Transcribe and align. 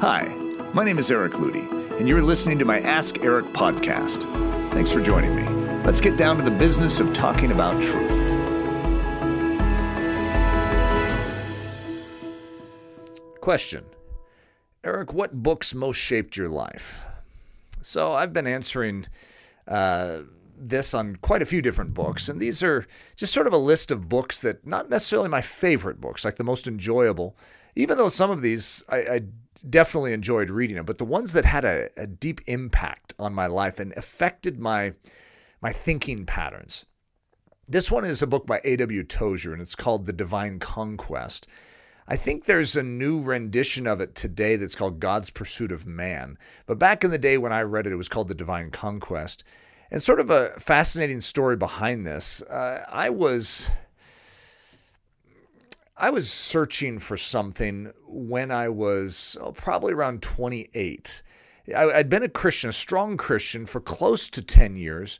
Hi, 0.00 0.28
my 0.74 0.84
name 0.84 1.00
is 1.00 1.10
Eric 1.10 1.32
Ludy, 1.32 1.68
and 1.98 2.08
you're 2.08 2.22
listening 2.22 2.56
to 2.60 2.64
my 2.64 2.78
Ask 2.78 3.18
Eric 3.18 3.46
podcast. 3.46 4.32
Thanks 4.72 4.92
for 4.92 5.00
joining 5.00 5.34
me. 5.34 5.42
Let's 5.84 6.00
get 6.00 6.16
down 6.16 6.36
to 6.36 6.44
the 6.44 6.52
business 6.52 7.00
of 7.00 7.12
talking 7.12 7.50
about 7.50 7.82
truth. 7.82 8.30
Question 13.40 13.84
Eric, 14.84 15.12
what 15.12 15.42
books 15.42 15.74
most 15.74 15.96
shaped 15.96 16.36
your 16.36 16.48
life? 16.48 17.02
So 17.82 18.12
I've 18.12 18.32
been 18.32 18.46
answering 18.46 19.04
uh, 19.66 20.18
this 20.56 20.94
on 20.94 21.16
quite 21.16 21.42
a 21.42 21.46
few 21.46 21.60
different 21.60 21.92
books, 21.92 22.28
and 22.28 22.40
these 22.40 22.62
are 22.62 22.86
just 23.16 23.34
sort 23.34 23.48
of 23.48 23.52
a 23.52 23.58
list 23.58 23.90
of 23.90 24.08
books 24.08 24.42
that 24.42 24.64
not 24.64 24.90
necessarily 24.90 25.28
my 25.28 25.40
favorite 25.40 26.00
books, 26.00 26.24
like 26.24 26.36
the 26.36 26.44
most 26.44 26.68
enjoyable, 26.68 27.36
even 27.74 27.98
though 27.98 28.08
some 28.08 28.30
of 28.30 28.42
these 28.42 28.84
I, 28.88 28.96
I 28.98 29.20
definitely 29.68 30.12
enjoyed 30.12 30.50
reading 30.50 30.76
them, 30.76 30.84
but 30.84 30.98
the 30.98 31.04
ones 31.04 31.32
that 31.32 31.44
had 31.44 31.64
a, 31.64 31.88
a 31.96 32.06
deep 32.06 32.40
impact 32.46 33.14
on 33.18 33.34
my 33.34 33.46
life 33.46 33.78
and 33.80 33.92
affected 33.96 34.58
my 34.58 34.94
my 35.60 35.72
thinking 35.72 36.24
patterns. 36.24 36.84
This 37.66 37.90
one 37.90 38.04
is 38.04 38.22
a 38.22 38.26
book 38.26 38.46
by 38.46 38.60
A.W. 38.64 39.02
Tozer, 39.04 39.52
and 39.52 39.60
it's 39.60 39.74
called 39.74 40.06
The 40.06 40.12
Divine 40.12 40.58
Conquest. 40.58 41.46
I 42.06 42.16
think 42.16 42.44
there's 42.44 42.76
a 42.76 42.82
new 42.82 43.20
rendition 43.20 43.86
of 43.86 44.00
it 44.00 44.14
today 44.14 44.56
that's 44.56 44.74
called 44.74 45.00
God's 45.00 45.28
Pursuit 45.28 45.70
of 45.70 45.86
Man. 45.86 46.38
But 46.64 46.78
back 46.78 47.04
in 47.04 47.10
the 47.10 47.18
day 47.18 47.36
when 47.36 47.52
I 47.52 47.60
read 47.60 47.86
it, 47.86 47.92
it 47.92 47.96
was 47.96 48.08
called 48.08 48.28
The 48.28 48.34
Divine 48.34 48.70
Conquest. 48.70 49.44
And 49.90 50.02
sort 50.02 50.20
of 50.20 50.30
a 50.30 50.58
fascinating 50.58 51.20
story 51.20 51.56
behind 51.56 52.06
this. 52.06 52.40
Uh, 52.42 52.84
I 52.90 53.10
was. 53.10 53.68
I 55.98 56.10
was 56.10 56.30
searching 56.30 56.98
for 56.98 57.16
something 57.16 57.92
when 58.06 58.50
I 58.50 58.68
was 58.68 59.36
oh, 59.40 59.52
probably 59.52 59.92
around 59.92 60.22
28. 60.22 61.22
I, 61.76 61.90
I'd 61.90 62.08
been 62.08 62.22
a 62.22 62.28
Christian, 62.28 62.70
a 62.70 62.72
strong 62.72 63.16
Christian, 63.16 63.66
for 63.66 63.80
close 63.80 64.30
to 64.30 64.42
10 64.42 64.76
years, 64.76 65.18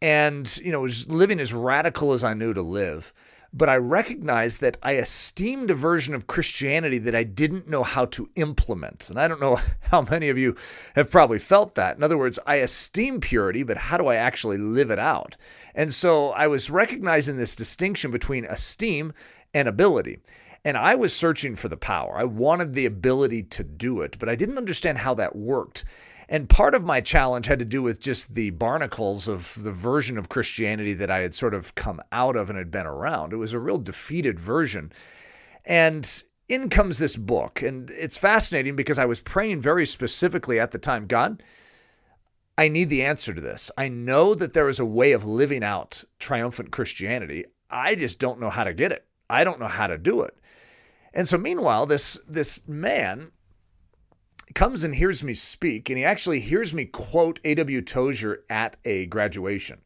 and 0.00 0.56
you 0.58 0.72
know 0.72 0.80
was 0.80 1.08
living 1.08 1.38
as 1.38 1.52
radical 1.52 2.12
as 2.12 2.24
I 2.24 2.34
knew 2.34 2.54
to 2.54 2.62
live 2.62 3.12
but 3.56 3.70
I 3.70 3.76
recognized 3.76 4.60
that 4.60 4.76
I 4.82 4.96
esteemed 4.96 5.70
a 5.70 5.74
version 5.74 6.14
of 6.14 6.26
Christianity 6.26 6.98
that 6.98 7.14
I 7.14 7.22
didn't 7.22 7.66
know 7.66 7.82
how 7.82 8.04
to 8.06 8.28
implement. 8.34 9.08
And 9.08 9.18
I 9.18 9.26
don't 9.28 9.40
know 9.40 9.58
how 9.80 10.02
many 10.02 10.28
of 10.28 10.36
you 10.36 10.56
have 10.94 11.10
probably 11.10 11.38
felt 11.38 11.74
that. 11.76 11.96
In 11.96 12.02
other 12.02 12.18
words, 12.18 12.38
I 12.46 12.56
esteem 12.56 13.20
purity, 13.20 13.62
but 13.62 13.78
how 13.78 13.96
do 13.96 14.08
I 14.08 14.16
actually 14.16 14.58
live 14.58 14.90
it 14.90 14.98
out? 14.98 15.36
And 15.74 15.92
so 15.92 16.30
I 16.30 16.46
was 16.48 16.70
recognizing 16.70 17.38
this 17.38 17.56
distinction 17.56 18.10
between 18.10 18.44
esteem 18.44 19.14
and 19.54 19.68
ability. 19.68 20.20
And 20.64 20.76
I 20.76 20.96
was 20.96 21.14
searching 21.14 21.54
for 21.54 21.68
the 21.68 21.76
power. 21.76 22.16
I 22.16 22.24
wanted 22.24 22.74
the 22.74 22.86
ability 22.86 23.44
to 23.44 23.62
do 23.62 24.00
it, 24.00 24.18
but 24.18 24.28
I 24.28 24.34
didn't 24.34 24.58
understand 24.58 24.98
how 24.98 25.14
that 25.14 25.36
worked. 25.36 25.84
And 26.28 26.48
part 26.48 26.74
of 26.74 26.82
my 26.82 27.00
challenge 27.00 27.46
had 27.46 27.60
to 27.60 27.64
do 27.64 27.82
with 27.82 28.00
just 28.00 28.34
the 28.34 28.50
barnacles 28.50 29.28
of 29.28 29.62
the 29.62 29.70
version 29.70 30.18
of 30.18 30.28
Christianity 30.28 30.92
that 30.94 31.10
I 31.10 31.20
had 31.20 31.34
sort 31.34 31.54
of 31.54 31.76
come 31.76 32.00
out 32.10 32.34
of 32.34 32.50
and 32.50 32.58
had 32.58 32.70
been 32.72 32.86
around. 32.86 33.32
It 33.32 33.36
was 33.36 33.52
a 33.52 33.60
real 33.60 33.78
defeated 33.78 34.40
version. 34.40 34.92
And 35.64 36.22
in 36.48 36.68
comes 36.68 36.98
this 36.98 37.16
book. 37.16 37.62
And 37.62 37.90
it's 37.90 38.18
fascinating 38.18 38.76
because 38.76 38.98
I 38.98 39.04
was 39.04 39.20
praying 39.20 39.60
very 39.60 39.86
specifically 39.86 40.58
at 40.58 40.72
the 40.72 40.78
time 40.78 41.06
God, 41.06 41.42
I 42.58 42.68
need 42.68 42.88
the 42.88 43.04
answer 43.04 43.34
to 43.34 43.40
this. 43.40 43.70
I 43.76 43.88
know 43.88 44.34
that 44.34 44.52
there 44.52 44.68
is 44.68 44.80
a 44.80 44.84
way 44.84 45.12
of 45.12 45.24
living 45.24 45.62
out 45.62 46.02
triumphant 46.18 46.70
Christianity. 46.70 47.44
I 47.70 47.94
just 47.94 48.18
don't 48.18 48.40
know 48.40 48.50
how 48.50 48.64
to 48.64 48.74
get 48.74 48.92
it. 48.92 49.05
I 49.28 49.44
don't 49.44 49.60
know 49.60 49.68
how 49.68 49.86
to 49.86 49.98
do 49.98 50.22
it. 50.22 50.36
And 51.12 51.26
so 51.26 51.38
meanwhile, 51.38 51.86
this 51.86 52.18
this 52.28 52.66
man 52.68 53.32
comes 54.54 54.84
and 54.84 54.94
hears 54.94 55.24
me 55.24 55.34
speak, 55.34 55.88
and 55.88 55.98
he 55.98 56.04
actually 56.04 56.40
hears 56.40 56.72
me 56.72 56.84
quote 56.84 57.40
A.W. 57.44 57.82
Tozer 57.82 58.44
at 58.50 58.76
a 58.84 59.06
graduation. 59.06 59.80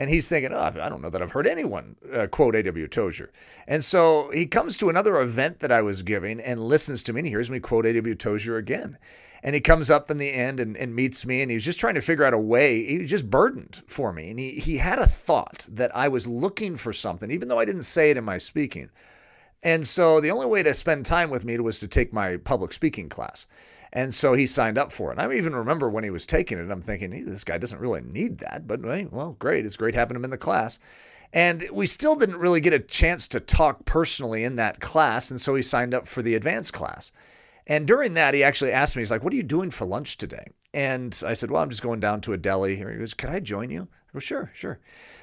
And 0.00 0.08
he's 0.08 0.30
thinking, 0.30 0.54
oh, 0.54 0.58
I 0.58 0.88
don't 0.88 1.02
know 1.02 1.10
that 1.10 1.20
I've 1.20 1.32
heard 1.32 1.46
anyone 1.46 1.94
uh, 2.10 2.26
quote 2.26 2.56
A.W. 2.56 2.88
Tozer. 2.88 3.30
And 3.68 3.84
so 3.84 4.30
he 4.32 4.46
comes 4.46 4.78
to 4.78 4.88
another 4.88 5.20
event 5.20 5.58
that 5.58 5.70
I 5.70 5.82
was 5.82 6.00
giving 6.00 6.40
and 6.40 6.58
listens 6.58 7.02
to 7.02 7.12
me 7.12 7.20
and 7.20 7.26
he 7.26 7.32
hears 7.32 7.50
me 7.50 7.60
quote 7.60 7.84
A.W. 7.84 8.14
Tozer 8.14 8.56
again. 8.56 8.96
And 9.42 9.54
he 9.54 9.60
comes 9.60 9.90
up 9.90 10.10
in 10.10 10.16
the 10.16 10.32
end 10.32 10.58
and, 10.58 10.74
and 10.74 10.96
meets 10.96 11.26
me, 11.26 11.42
and 11.42 11.50
he 11.50 11.56
was 11.56 11.64
just 11.64 11.80
trying 11.80 11.94
to 11.94 12.00
figure 12.00 12.24
out 12.24 12.32
a 12.32 12.38
way. 12.38 12.84
He 12.84 12.98
was 12.98 13.10
just 13.10 13.28
burdened 13.28 13.82
for 13.86 14.10
me. 14.10 14.30
And 14.30 14.38
he, 14.38 14.52
he 14.52 14.78
had 14.78 14.98
a 14.98 15.06
thought 15.06 15.66
that 15.70 15.94
I 15.94 16.08
was 16.08 16.26
looking 16.26 16.78
for 16.78 16.94
something, 16.94 17.30
even 17.30 17.48
though 17.48 17.58
I 17.58 17.66
didn't 17.66 17.82
say 17.82 18.10
it 18.10 18.16
in 18.16 18.24
my 18.24 18.38
speaking. 18.38 18.88
And 19.62 19.86
so 19.86 20.20
the 20.20 20.30
only 20.30 20.46
way 20.46 20.62
to 20.62 20.72
spend 20.72 21.04
time 21.04 21.28
with 21.28 21.44
me 21.44 21.58
was 21.58 21.78
to 21.80 21.88
take 21.88 22.12
my 22.12 22.38
public 22.38 22.72
speaking 22.72 23.10
class. 23.10 23.46
And 23.92 24.14
so 24.14 24.34
he 24.34 24.46
signed 24.46 24.78
up 24.78 24.92
for 24.92 25.10
it. 25.10 25.18
And 25.18 25.20
I 25.20 25.36
even 25.36 25.54
remember 25.54 25.90
when 25.90 26.04
he 26.04 26.10
was 26.10 26.26
taking 26.26 26.58
it, 26.58 26.70
I'm 26.70 26.80
thinking, 26.80 27.10
hey, 27.10 27.22
this 27.22 27.44
guy 27.44 27.58
doesn't 27.58 27.80
really 27.80 28.00
need 28.00 28.38
that, 28.38 28.66
but 28.66 28.80
well, 28.82 29.36
great. 29.38 29.66
It's 29.66 29.76
great 29.76 29.94
having 29.94 30.16
him 30.16 30.24
in 30.24 30.30
the 30.30 30.38
class. 30.38 30.78
And 31.32 31.68
we 31.72 31.86
still 31.86 32.16
didn't 32.16 32.38
really 32.38 32.60
get 32.60 32.72
a 32.72 32.78
chance 32.78 33.28
to 33.28 33.40
talk 33.40 33.84
personally 33.84 34.44
in 34.44 34.56
that 34.56 34.80
class. 34.80 35.30
And 35.30 35.40
so 35.40 35.54
he 35.54 35.62
signed 35.62 35.94
up 35.94 36.08
for 36.08 36.22
the 36.22 36.34
advanced 36.34 36.72
class. 36.72 37.12
And 37.66 37.86
during 37.86 38.14
that, 38.14 38.34
he 38.34 38.42
actually 38.42 38.72
asked 38.72 38.96
me, 38.96 39.02
he's 39.02 39.10
like, 39.10 39.22
What 39.22 39.32
are 39.32 39.36
you 39.36 39.44
doing 39.44 39.70
for 39.70 39.84
lunch 39.84 40.16
today? 40.16 40.48
And 40.72 41.20
I 41.26 41.34
said, 41.34 41.50
Well, 41.50 41.62
I'm 41.62 41.70
just 41.70 41.82
going 41.82 42.00
down 42.00 42.20
to 42.22 42.32
a 42.32 42.36
deli. 42.36 42.76
He 42.76 42.82
goes, 42.82 43.14
Can 43.14 43.30
I 43.30 43.40
join 43.40 43.70
you? 43.70 43.82
I 43.82 44.12
go, 44.12 44.20
Sure, 44.20 44.50
sure. 44.54 44.78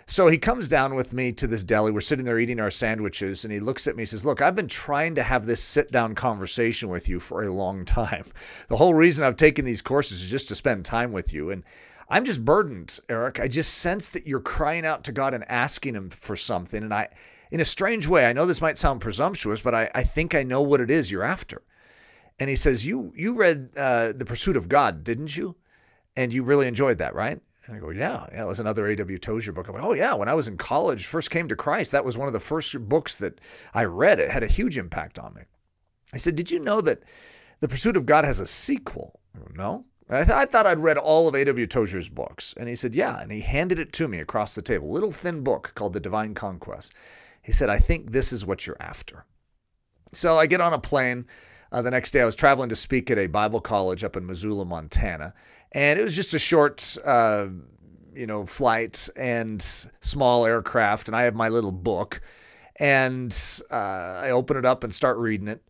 So 0.09 0.27
he 0.27 0.37
comes 0.37 0.69
down 0.69 0.95
with 0.95 1.11
me 1.11 1.33
to 1.33 1.47
this 1.47 1.63
deli. 1.63 1.91
We're 1.91 1.99
sitting 1.99 2.23
there 2.23 2.39
eating 2.39 2.61
our 2.61 2.71
sandwiches, 2.71 3.43
and 3.43 3.53
he 3.53 3.59
looks 3.59 3.87
at 3.87 3.97
me 3.97 4.03
and 4.03 4.09
says, 4.09 4.25
Look, 4.25 4.41
I've 4.41 4.55
been 4.55 4.67
trying 4.67 5.15
to 5.15 5.23
have 5.23 5.45
this 5.45 5.61
sit 5.61 5.91
down 5.91 6.15
conversation 6.15 6.89
with 6.89 7.09
you 7.09 7.19
for 7.19 7.43
a 7.43 7.53
long 7.53 7.85
time. 7.85 8.25
The 8.69 8.77
whole 8.77 8.93
reason 8.93 9.25
I've 9.25 9.35
taken 9.35 9.65
these 9.65 9.81
courses 9.81 10.23
is 10.23 10.29
just 10.29 10.47
to 10.49 10.55
spend 10.55 10.85
time 10.85 11.11
with 11.11 11.33
you. 11.33 11.51
And 11.51 11.63
I'm 12.09 12.23
just 12.23 12.45
burdened, 12.45 12.99
Eric. 13.09 13.39
I 13.39 13.47
just 13.49 13.75
sense 13.75 14.09
that 14.09 14.25
you're 14.25 14.39
crying 14.39 14.85
out 14.85 15.03
to 15.05 15.11
God 15.11 15.33
and 15.33 15.43
asking 15.49 15.95
Him 15.95 16.09
for 16.09 16.37
something. 16.37 16.83
And 16.83 16.93
I, 16.93 17.09
in 17.51 17.59
a 17.59 17.65
strange 17.65 18.07
way, 18.07 18.25
I 18.25 18.33
know 18.33 18.45
this 18.45 18.61
might 18.61 18.77
sound 18.77 19.01
presumptuous, 19.01 19.59
but 19.59 19.75
I, 19.75 19.89
I 19.93 20.03
think 20.03 20.35
I 20.35 20.43
know 20.43 20.61
what 20.61 20.81
it 20.81 20.89
is 20.89 21.11
you're 21.11 21.23
after. 21.23 21.61
And 22.39 22.49
he 22.49 22.55
says, 22.55 22.85
You, 22.85 23.11
you 23.15 23.33
read 23.33 23.69
uh, 23.77 24.13
The 24.13 24.25
Pursuit 24.25 24.57
of 24.57 24.69
God, 24.69 25.03
didn't 25.03 25.35
you? 25.35 25.55
And 26.15 26.33
you 26.33 26.43
really 26.43 26.67
enjoyed 26.67 26.97
that, 26.99 27.15
right? 27.15 27.39
And 27.67 27.75
I 27.75 27.79
go, 27.79 27.89
yeah, 27.89 28.25
yeah, 28.31 28.43
it 28.43 28.47
was 28.47 28.61
another 28.61 28.87
A.W. 28.87 29.19
Tozer 29.19 29.51
book. 29.51 29.67
I'm 29.67 29.75
like, 29.75 29.83
oh, 29.83 29.93
yeah, 29.93 30.13
when 30.13 30.29
I 30.29 30.33
was 30.33 30.47
in 30.47 30.57
college, 30.57 31.05
first 31.05 31.29
came 31.29 31.49
to 31.49 31.55
Christ, 31.55 31.91
that 31.91 32.05
was 32.05 32.17
one 32.17 32.27
of 32.27 32.33
the 32.33 32.39
first 32.39 32.87
books 32.87 33.15
that 33.15 33.41
I 33.73 33.83
read. 33.83 34.19
It 34.19 34.31
had 34.31 34.43
a 34.43 34.47
huge 34.47 34.77
impact 34.77 35.19
on 35.19 35.33
me. 35.33 35.41
I 36.13 36.17
said, 36.17 36.37
did 36.37 36.49
you 36.49 36.59
know 36.59 36.79
that 36.81 37.03
The 37.59 37.67
Pursuit 37.67 37.97
of 37.97 38.05
God 38.05 38.23
has 38.23 38.39
a 38.39 38.47
sequel? 38.47 39.19
Go, 39.37 39.51
no. 39.53 39.85
I, 40.09 40.23
th- 40.23 40.29
I, 40.29 40.45
thought 40.45 40.65
I'd 40.65 40.79
read 40.79 40.97
all 40.97 41.27
of 41.27 41.35
A.W. 41.35 41.67
Tozer's 41.67 42.07
books. 42.07 42.53
And 42.55 42.69
he 42.69 42.75
said, 42.75 42.95
yeah. 42.95 43.19
And 43.19 43.29
he 43.29 43.41
handed 43.41 43.79
it 43.79 43.91
to 43.93 44.07
me 44.07 44.19
across 44.19 44.55
the 44.55 44.61
table, 44.61 44.89
a 44.89 44.93
little 44.93 45.11
thin 45.11 45.43
book 45.43 45.73
called 45.75 45.91
The 45.91 45.99
Divine 45.99 46.33
Conquest. 46.33 46.93
He 47.41 47.51
said, 47.51 47.69
I 47.69 47.79
think 47.79 48.11
this 48.11 48.31
is 48.31 48.45
what 48.45 48.65
you're 48.65 48.81
after. 48.81 49.25
So 50.13 50.39
I 50.39 50.45
get 50.45 50.61
on 50.61 50.71
a 50.71 50.79
plane. 50.79 51.25
Uh, 51.71 51.81
the 51.81 51.91
next 51.91 52.11
day, 52.11 52.21
I 52.21 52.25
was 52.25 52.35
traveling 52.35 52.69
to 52.69 52.75
speak 52.75 53.11
at 53.11 53.17
a 53.17 53.27
Bible 53.27 53.59
college 53.59 54.03
up 54.03 54.15
in 54.15 54.25
Missoula, 54.25 54.65
Montana 54.65 55.33
and 55.71 55.99
it 55.99 56.03
was 56.03 56.15
just 56.15 56.33
a 56.33 56.39
short, 56.39 56.97
uh, 57.05 57.47
you 58.15 58.25
know, 58.25 58.45
flight 58.45 59.09
and 59.15 59.61
small 59.99 60.45
aircraft. 60.45 61.07
And 61.07 61.15
I 61.15 61.23
have 61.23 61.35
my 61.35 61.49
little 61.49 61.71
book, 61.71 62.21
and 62.77 63.35
uh, 63.71 63.75
I 63.75 64.31
open 64.31 64.57
it 64.57 64.65
up 64.65 64.83
and 64.83 64.93
start 64.93 65.17
reading 65.17 65.47
it. 65.47 65.61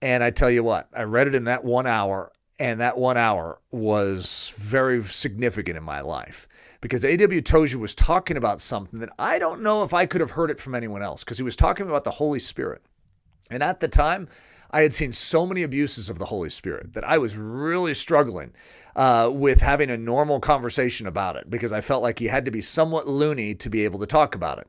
And 0.00 0.24
I 0.24 0.30
tell 0.30 0.50
you 0.50 0.64
what, 0.64 0.88
I 0.94 1.02
read 1.02 1.28
it 1.28 1.34
in 1.34 1.44
that 1.44 1.64
one 1.64 1.86
hour, 1.86 2.32
and 2.58 2.80
that 2.80 2.98
one 2.98 3.16
hour 3.16 3.60
was 3.70 4.52
very 4.56 5.02
significant 5.04 5.76
in 5.76 5.84
my 5.84 6.00
life 6.00 6.48
because 6.80 7.04
A.W. 7.04 7.40
Tozer 7.40 7.78
was 7.78 7.94
talking 7.94 8.36
about 8.36 8.60
something 8.60 8.98
that 9.00 9.10
I 9.18 9.38
don't 9.38 9.62
know 9.62 9.84
if 9.84 9.94
I 9.94 10.06
could 10.06 10.20
have 10.20 10.32
heard 10.32 10.50
it 10.50 10.58
from 10.58 10.74
anyone 10.74 11.02
else 11.02 11.22
because 11.22 11.38
he 11.38 11.44
was 11.44 11.54
talking 11.54 11.88
about 11.88 12.02
the 12.04 12.10
Holy 12.10 12.40
Spirit. 12.40 12.82
And 13.50 13.62
at 13.62 13.78
the 13.78 13.86
time, 13.86 14.28
I 14.72 14.82
had 14.82 14.94
seen 14.94 15.12
so 15.12 15.44
many 15.44 15.62
abuses 15.62 16.08
of 16.08 16.18
the 16.18 16.24
Holy 16.24 16.48
Spirit 16.48 16.94
that 16.94 17.04
I 17.04 17.18
was 17.18 17.36
really 17.36 17.92
struggling 17.92 18.52
uh, 18.96 19.30
with 19.32 19.60
having 19.60 19.90
a 19.90 19.96
normal 19.96 20.40
conversation 20.40 21.06
about 21.06 21.36
it 21.36 21.50
because 21.50 21.72
I 21.72 21.82
felt 21.82 22.02
like 22.02 22.20
you 22.20 22.30
had 22.30 22.46
to 22.46 22.50
be 22.50 22.62
somewhat 22.62 23.06
loony 23.06 23.54
to 23.56 23.68
be 23.68 23.84
able 23.84 23.98
to 24.00 24.06
talk 24.06 24.34
about 24.34 24.58
it. 24.58 24.68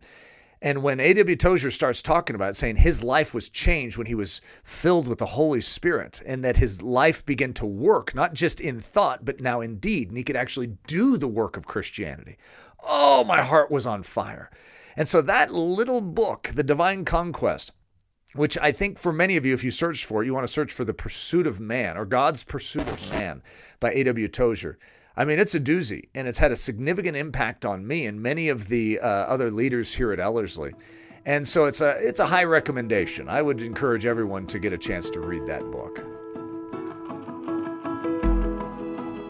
And 0.61 0.81
when 0.81 1.01
A.W. 1.01 1.35
Tozer 1.35 1.71
starts 1.71 2.01
talking 2.01 2.37
about 2.37 2.51
it, 2.51 2.55
saying 2.55 2.77
his 2.77 3.03
life 3.03 3.33
was 3.33 3.49
changed 3.49 3.97
when 3.97 4.07
he 4.07 4.15
was 4.15 4.39
filled 4.63 5.09
with 5.09 5.19
the 5.19 5.25
Holy 5.25 5.59
Spirit, 5.59 6.21
and 6.25 6.43
that 6.45 6.55
his 6.55 6.81
life 6.81 7.25
began 7.25 7.51
to 7.55 7.65
work, 7.65 8.15
not 8.15 8.33
just 8.33 8.61
in 8.61 8.79
thought, 8.79 9.25
but 9.25 9.41
now 9.41 9.59
in 9.59 9.75
deed, 9.79 10.07
and 10.07 10.17
he 10.17 10.23
could 10.23 10.37
actually 10.37 10.77
do 10.87 11.17
the 11.17 11.27
work 11.27 11.57
of 11.57 11.67
Christianity. 11.67 12.37
Oh, 12.81 13.25
my 13.25 13.41
heart 13.41 13.71
was 13.71 13.85
on 13.85 14.03
fire. 14.03 14.49
And 14.95 15.07
so 15.07 15.21
that 15.21 15.53
little 15.53 15.99
book, 15.99 16.51
The 16.55 16.63
Divine 16.63 17.03
Conquest, 17.03 17.73
which 18.35 18.57
I 18.57 18.71
think 18.71 18.97
for 18.97 19.13
many 19.13 19.37
of 19.37 19.45
you, 19.45 19.53
if 19.53 19.63
you 19.63 19.71
search 19.71 20.05
for 20.05 20.23
it, 20.23 20.25
you 20.25 20.33
want 20.33 20.45
to 20.47 20.51
search 20.51 20.73
for 20.73 20.85
The 20.85 20.93
Pursuit 20.93 21.47
of 21.47 21.59
Man 21.59 21.97
or 21.97 22.05
God's 22.05 22.43
Pursuit 22.43 22.87
of 22.87 23.11
Man 23.11 23.41
by 23.79 23.91
A.W. 23.93 24.27
Tozer. 24.27 24.77
I 25.15 25.25
mean, 25.25 25.39
it's 25.39 25.53
a 25.53 25.59
doozy, 25.59 26.07
and 26.15 26.27
it's 26.27 26.39
had 26.39 26.51
a 26.51 26.55
significant 26.55 27.15
impact 27.15 27.65
on 27.65 27.85
me 27.85 28.07
and 28.07 28.19
many 28.21 28.49
of 28.49 28.67
the 28.67 28.99
uh, 28.99 29.07
other 29.07 29.51
leaders 29.51 29.93
here 29.93 30.11
at 30.11 30.19
Ellerslie. 30.19 30.73
And 31.25 31.47
so 31.47 31.65
it's 31.65 31.79
a 31.81 31.91
it's 32.05 32.19
a 32.19 32.25
high 32.25 32.43
recommendation. 32.43 33.29
I 33.29 33.41
would 33.41 33.61
encourage 33.61 34.05
everyone 34.05 34.45
to 34.47 34.59
get 34.59 34.73
a 34.73 34.77
chance 34.77 35.09
to 35.11 35.21
read 35.21 35.45
that 35.45 35.61
book. 35.71 36.03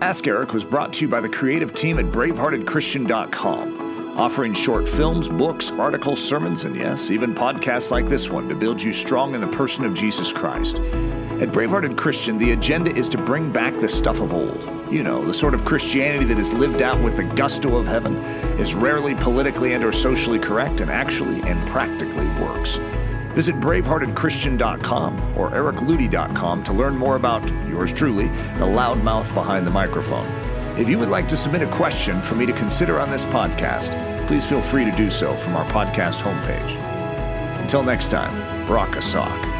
Ask 0.01 0.25
Eric 0.27 0.53
was 0.53 0.63
brought 0.63 0.91
to 0.93 1.05
you 1.05 1.07
by 1.09 1.21
the 1.21 1.29
creative 1.29 1.73
team 1.73 1.99
at 1.99 2.05
braveheartedchristian.com, 2.05 3.82
offering 4.15 4.53
short 4.53 4.87
films, 4.87 5.27
books, 5.27 5.71
articles, 5.71 6.23
sermons, 6.23 6.65
and 6.65 6.75
yes, 6.75 7.09
even 7.09 7.33
podcasts 7.33 7.91
like 7.91 8.05
this 8.05 8.29
one 8.29 8.47
to 8.47 8.55
build 8.55 8.81
you 8.81 8.93
strong 8.93 9.33
in 9.33 9.41
the 9.41 9.47
person 9.47 9.85
of 9.85 9.93
Jesus 9.93 10.31
Christ. 10.31 10.77
At 10.77 11.49
Bravehearted 11.49 11.97
Christian, 11.97 12.37
the 12.37 12.51
agenda 12.51 12.95
is 12.95 13.09
to 13.09 13.17
bring 13.17 13.51
back 13.51 13.77
the 13.79 13.89
stuff 13.89 14.21
of 14.21 14.33
old. 14.33 14.63
You 14.91 15.03
know, 15.03 15.25
the 15.25 15.33
sort 15.33 15.53
of 15.53 15.65
Christianity 15.65 16.25
that 16.25 16.37
is 16.37 16.53
lived 16.53 16.81
out 16.81 17.01
with 17.01 17.17
the 17.17 17.23
gusto 17.23 17.75
of 17.75 17.87
heaven, 17.87 18.17
is 18.59 18.75
rarely 18.75 19.15
politically 19.15 19.73
and 19.73 19.83
or 19.83 19.91
socially 19.91 20.39
correct, 20.39 20.79
and 20.79 20.91
actually 20.91 21.41
and 21.41 21.67
practically 21.67 22.27
works. 22.41 22.79
Visit 23.33 23.55
braveheartedchristian.com 23.55 25.37
or 25.37 25.49
ericludy.com 25.49 26.63
to 26.63 26.73
learn 26.73 26.95
more 26.95 27.15
about 27.15 27.47
yours 27.67 27.91
truly, 27.91 28.27
the 28.27 28.65
loudmouth 28.65 29.33
behind 29.33 29.65
the 29.65 29.71
microphone. 29.71 30.27
If 30.77 30.89
you 30.89 30.97
would 30.97 31.09
like 31.09 31.27
to 31.27 31.37
submit 31.37 31.61
a 31.61 31.67
question 31.67 32.21
for 32.21 32.33
me 32.35 32.45
to 32.45 32.53
consider 32.53 32.99
on 32.99 33.11
this 33.11 33.25
podcast, 33.25 33.91
please 34.27 34.47
feel 34.47 34.61
free 34.61 34.85
to 34.85 34.91
do 34.91 35.09
so 35.09 35.35
from 35.35 35.55
our 35.55 35.65
podcast 35.65 36.21
homepage. 36.21 36.79
Until 37.61 37.83
next 37.83 38.09
time, 38.09 38.67
rock 38.67 38.95
a 38.95 39.01
sock. 39.01 39.52